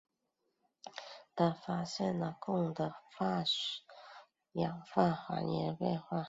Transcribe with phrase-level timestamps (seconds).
[1.35, 2.95] 他发现了汞的
[4.53, 6.01] 氧化还原反应。